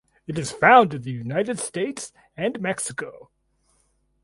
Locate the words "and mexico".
2.35-3.29